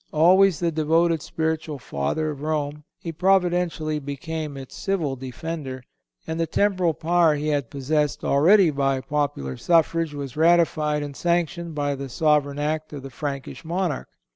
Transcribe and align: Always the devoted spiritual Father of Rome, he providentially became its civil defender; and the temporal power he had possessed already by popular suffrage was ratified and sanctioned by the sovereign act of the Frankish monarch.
Always 0.13 0.59
the 0.59 0.71
devoted 0.71 1.21
spiritual 1.21 1.77
Father 1.77 2.31
of 2.31 2.41
Rome, 2.41 2.85
he 2.97 3.11
providentially 3.11 3.99
became 3.99 4.57
its 4.57 4.73
civil 4.75 5.15
defender; 5.15 5.83
and 6.25 6.39
the 6.39 6.47
temporal 6.47 6.95
power 6.95 7.35
he 7.35 7.49
had 7.49 7.69
possessed 7.69 8.23
already 8.23 8.71
by 8.71 8.99
popular 9.01 9.57
suffrage 9.57 10.15
was 10.15 10.35
ratified 10.35 11.03
and 11.03 11.15
sanctioned 11.15 11.75
by 11.75 11.93
the 11.93 12.09
sovereign 12.09 12.57
act 12.57 12.91
of 12.93 13.03
the 13.03 13.11
Frankish 13.11 13.63
monarch. 13.63 14.07